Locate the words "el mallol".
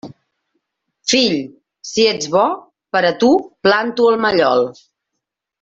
4.15-4.71